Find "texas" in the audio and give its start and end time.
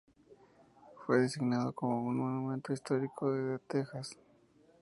3.59-4.17